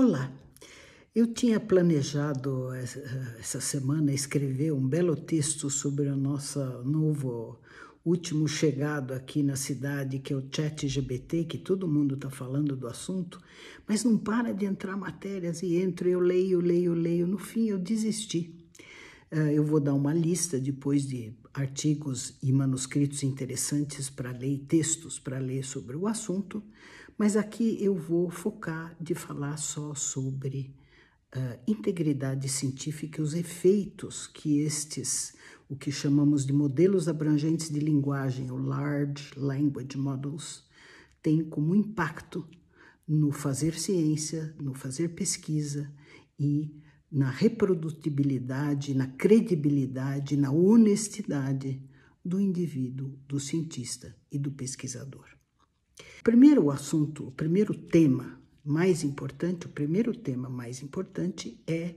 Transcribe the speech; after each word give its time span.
Olá, 0.00 0.32
eu 1.12 1.26
tinha 1.26 1.58
planejado 1.58 2.72
essa 2.72 3.60
semana 3.60 4.12
escrever 4.12 4.72
um 4.72 4.86
belo 4.86 5.16
texto 5.16 5.68
sobre 5.68 6.08
o 6.08 6.16
nosso 6.16 6.60
novo 6.84 7.58
último 8.04 8.46
chegado 8.46 9.12
aqui 9.12 9.42
na 9.42 9.56
cidade, 9.56 10.20
que 10.20 10.32
é 10.32 10.36
o 10.36 10.48
Chat 10.54 10.86
LGBT, 10.86 11.42
que 11.46 11.58
todo 11.58 11.88
mundo 11.88 12.14
está 12.14 12.30
falando 12.30 12.76
do 12.76 12.86
assunto, 12.86 13.42
mas 13.88 14.04
não 14.04 14.16
para 14.16 14.52
de 14.54 14.66
entrar 14.66 14.96
matérias 14.96 15.64
e 15.64 15.74
entro, 15.74 16.08
eu 16.08 16.20
leio, 16.20 16.60
leio, 16.60 16.94
leio. 16.94 17.26
No 17.26 17.36
fim, 17.36 17.66
eu 17.70 17.76
desisti. 17.76 18.54
Eh, 19.32 19.54
eu 19.54 19.64
vou 19.64 19.80
dar 19.80 19.94
uma 19.94 20.14
lista 20.14 20.60
depois 20.60 21.08
de 21.08 21.34
artigos 21.52 22.38
e 22.40 22.52
manuscritos 22.52 23.24
interessantes 23.24 24.08
para 24.08 24.30
ler, 24.30 24.64
textos 24.68 25.18
para 25.18 25.40
ler 25.40 25.64
sobre 25.64 25.96
o 25.96 26.06
assunto, 26.06 26.62
mas 27.18 27.36
aqui 27.36 27.76
eu 27.82 27.96
vou 27.96 28.30
focar 28.30 28.96
de 29.00 29.12
falar 29.12 29.56
só 29.56 29.92
sobre 29.92 30.72
uh, 31.34 31.58
integridade 31.66 32.48
científica 32.48 33.20
e 33.20 33.24
os 33.24 33.34
efeitos 33.34 34.28
que 34.28 34.60
estes, 34.60 35.34
o 35.68 35.76
que 35.76 35.90
chamamos 35.90 36.46
de 36.46 36.52
modelos 36.52 37.08
abrangentes 37.08 37.70
de 37.70 37.80
linguagem, 37.80 38.52
ou 38.52 38.58
Large 38.58 39.32
Language 39.36 39.98
Models, 39.98 40.64
têm 41.20 41.44
como 41.44 41.74
impacto 41.74 42.48
no 43.06 43.32
fazer 43.32 43.76
ciência, 43.76 44.54
no 44.60 44.72
fazer 44.72 45.08
pesquisa 45.08 45.92
e 46.38 46.72
na 47.10 47.30
reprodutibilidade, 47.30 48.94
na 48.94 49.08
credibilidade, 49.08 50.36
na 50.36 50.52
honestidade 50.52 51.82
do 52.24 52.38
indivíduo, 52.38 53.18
do 53.26 53.40
cientista 53.40 54.14
e 54.30 54.38
do 54.38 54.52
pesquisador. 54.52 55.37
Primeiro 56.22 56.70
assunto, 56.70 57.28
o 57.28 57.32
primeiro 57.32 57.74
tema 57.74 58.40
mais 58.64 59.02
importante, 59.02 59.66
o 59.66 59.70
primeiro 59.70 60.14
tema 60.14 60.48
mais 60.48 60.82
importante 60.82 61.62
é 61.66 61.94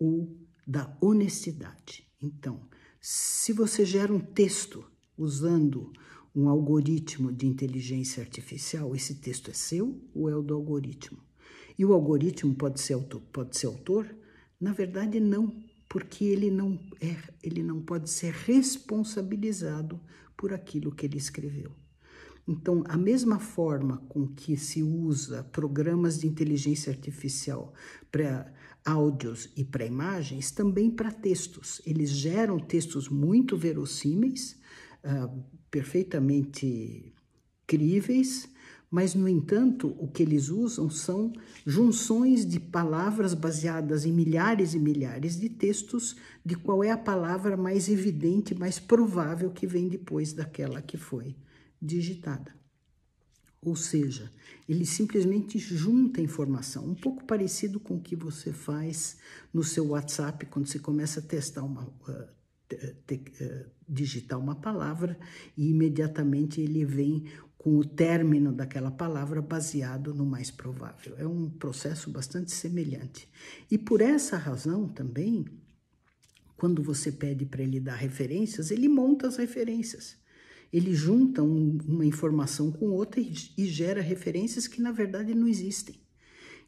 o 0.00 0.34
da 0.66 0.96
honestidade. 1.00 2.06
Então, 2.20 2.60
se 3.00 3.52
você 3.52 3.84
gera 3.84 4.12
um 4.12 4.20
texto 4.20 4.84
usando 5.16 5.92
um 6.34 6.48
algoritmo 6.48 7.32
de 7.32 7.46
inteligência 7.46 8.22
artificial, 8.22 8.94
esse 8.94 9.16
texto 9.16 9.50
é 9.50 9.54
seu 9.54 10.00
ou 10.14 10.28
é 10.28 10.36
o 10.36 10.42
do 10.42 10.54
algoritmo? 10.54 11.18
E 11.78 11.84
o 11.84 11.92
algoritmo 11.92 12.54
pode 12.54 12.80
ser 12.80 12.94
autor, 12.94 13.20
pode 13.32 13.56
ser 13.56 13.66
autor? 13.66 14.14
Na 14.60 14.72
verdade, 14.72 15.20
não, 15.20 15.62
porque 15.88 16.24
ele 16.24 16.50
não 16.50 16.80
é, 17.00 17.16
ele 17.42 17.62
não 17.62 17.80
pode 17.82 18.10
ser 18.10 18.32
responsabilizado 18.32 20.00
por 20.36 20.52
aquilo 20.52 20.94
que 20.94 21.06
ele 21.06 21.18
escreveu. 21.18 21.72
Então, 22.48 22.84
a 22.86 22.96
mesma 22.96 23.40
forma 23.40 23.98
com 24.08 24.28
que 24.28 24.56
se 24.56 24.80
usa 24.80 25.42
programas 25.42 26.20
de 26.20 26.28
inteligência 26.28 26.92
artificial 26.92 27.74
para 28.10 28.52
áudios 28.84 29.50
e 29.56 29.64
para 29.64 29.84
imagens, 29.84 30.52
também 30.52 30.88
para 30.88 31.10
textos. 31.10 31.82
Eles 31.84 32.10
geram 32.10 32.60
textos 32.60 33.08
muito 33.08 33.56
verossímeis, 33.56 34.56
uh, 35.02 35.42
perfeitamente 35.68 37.12
críveis, 37.66 38.48
mas, 38.88 39.12
no 39.12 39.28
entanto, 39.28 39.96
o 39.98 40.06
que 40.06 40.22
eles 40.22 40.48
usam 40.48 40.88
são 40.88 41.32
junções 41.66 42.46
de 42.46 42.60
palavras 42.60 43.34
baseadas 43.34 44.04
em 44.04 44.12
milhares 44.12 44.72
e 44.72 44.78
milhares 44.78 45.36
de 45.36 45.48
textos, 45.48 46.14
de 46.44 46.54
qual 46.54 46.84
é 46.84 46.92
a 46.92 46.96
palavra 46.96 47.56
mais 47.56 47.88
evidente, 47.88 48.54
mais 48.54 48.78
provável 48.78 49.50
que 49.50 49.66
vem 49.66 49.88
depois 49.88 50.32
daquela 50.32 50.80
que 50.80 50.96
foi 50.96 51.34
digitada. 51.80 52.54
Ou 53.60 53.74
seja, 53.74 54.30
ele 54.68 54.86
simplesmente 54.86 55.58
junta 55.58 56.20
informação, 56.20 56.86
um 56.86 56.94
pouco 56.94 57.24
parecido 57.24 57.80
com 57.80 57.96
o 57.96 58.00
que 58.00 58.14
você 58.14 58.52
faz 58.52 59.16
no 59.52 59.64
seu 59.64 59.88
WhatsApp 59.88 60.46
quando 60.46 60.68
você 60.68 60.78
começa 60.78 61.18
a 61.18 61.22
testar 61.22 61.64
uma, 61.64 61.82
uh, 61.84 62.28
te, 63.06 63.14
uh, 63.16 63.70
digitar 63.88 64.38
uma 64.38 64.54
palavra 64.54 65.18
e 65.56 65.70
imediatamente 65.70 66.60
ele 66.60 66.84
vem 66.84 67.24
com 67.58 67.76
o 67.76 67.84
término 67.84 68.52
daquela 68.52 68.92
palavra 68.92 69.42
baseado 69.42 70.14
no 70.14 70.24
mais 70.24 70.48
provável. 70.48 71.16
É 71.18 71.26
um 71.26 71.50
processo 71.50 72.08
bastante 72.08 72.52
semelhante. 72.52 73.28
E 73.68 73.76
por 73.76 74.00
essa 74.00 74.36
razão 74.36 74.86
também, 74.86 75.44
quando 76.56 76.84
você 76.84 77.10
pede 77.10 77.44
para 77.44 77.64
ele 77.64 77.80
dar 77.80 77.96
referências, 77.96 78.70
ele 78.70 78.88
monta 78.88 79.26
as 79.26 79.36
referências 79.36 80.16
ele 80.72 80.94
junta 80.94 81.42
um, 81.42 81.78
uma 81.86 82.04
informação 82.04 82.70
com 82.70 82.90
outra 82.90 83.20
e, 83.20 83.32
e 83.56 83.66
gera 83.66 84.00
referências 84.00 84.66
que 84.66 84.80
na 84.80 84.92
verdade 84.92 85.34
não 85.34 85.48
existem. 85.48 85.96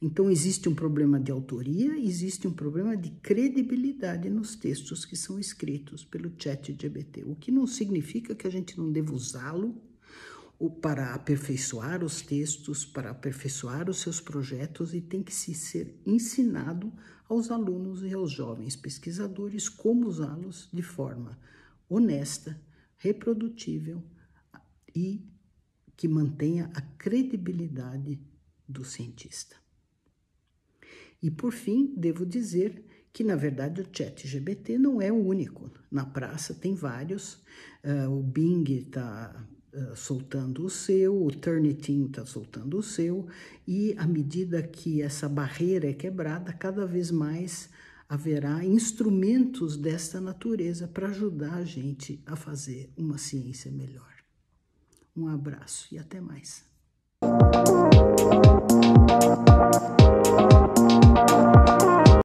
Então, 0.00 0.30
existe 0.30 0.68
um 0.68 0.74
problema 0.74 1.18
de 1.18 1.32
autoria, 1.32 1.98
existe 1.98 2.46
um 2.46 2.52
problema 2.52 2.94
de 2.94 3.10
credibilidade 3.10 4.28
nos 4.28 4.54
textos 4.54 5.06
que 5.06 5.16
são 5.16 5.38
escritos 5.38 6.04
pelo 6.04 6.30
chat 6.38 6.74
GBT, 6.74 7.24
o 7.24 7.34
que 7.34 7.50
não 7.50 7.66
significa 7.66 8.34
que 8.34 8.46
a 8.46 8.50
gente 8.50 8.76
não 8.76 8.92
deva 8.92 9.14
usá-lo 9.14 9.80
para 10.82 11.14
aperfeiçoar 11.14 12.04
os 12.04 12.20
textos, 12.20 12.84
para 12.84 13.10
aperfeiçoar 13.10 13.88
os 13.88 13.98
seus 13.98 14.20
projetos 14.20 14.92
e 14.92 15.00
tem 15.00 15.22
que 15.22 15.34
se 15.34 15.54
ser 15.54 15.98
ensinado 16.04 16.92
aos 17.28 17.50
alunos 17.50 18.02
e 18.02 18.12
aos 18.12 18.30
jovens 18.30 18.76
pesquisadores 18.76 19.68
como 19.68 20.06
usá-los 20.06 20.68
de 20.72 20.82
forma 20.82 21.38
honesta, 21.88 22.60
reprodutível 22.98 24.02
e 24.94 25.26
que 25.96 26.08
mantenha 26.08 26.70
a 26.74 26.80
credibilidade 26.80 28.20
do 28.68 28.84
cientista. 28.84 29.56
E 31.22 31.30
por 31.30 31.52
fim, 31.52 31.94
devo 31.96 32.26
dizer 32.26 32.84
que 33.12 33.24
na 33.24 33.34
verdade 33.34 33.80
o 33.80 33.88
Chat 33.90 34.28
GBT 34.28 34.78
não 34.78 35.00
é 35.00 35.10
o 35.10 35.16
único. 35.16 35.70
Na 35.90 36.04
praça 36.04 36.52
tem 36.52 36.74
vários. 36.74 37.42
Uh, 37.82 38.10
o 38.10 38.22
Bing 38.22 38.64
está 38.70 39.34
uh, 39.72 39.78
ah, 39.78 39.96
soltando 39.96 40.64
o 40.64 40.70
seu, 40.70 41.24
o 41.24 41.30
Turnitin 41.30 42.06
está 42.06 42.26
soltando 42.26 42.76
o 42.76 42.82
seu, 42.82 43.26
e 43.66 43.94
à 43.96 44.06
medida 44.06 44.62
que 44.62 45.00
essa 45.00 45.28
barreira 45.28 45.88
é 45.88 45.94
quebrada, 45.94 46.52
cada 46.52 46.86
vez 46.86 47.10
mais 47.10 47.70
haverá 48.08 48.64
instrumentos 48.64 49.76
desta 49.76 50.20
natureza 50.20 50.86
para 50.86 51.08
ajudar 51.08 51.54
a 51.54 51.64
gente 51.64 52.22
a 52.26 52.36
fazer 52.36 52.90
uma 52.96 53.18
ciência 53.18 53.70
melhor. 53.70 54.14
Um 55.16 55.28
abraço 55.28 55.88
e 55.92 55.98
até 55.98 56.20
mais. 56.20 56.64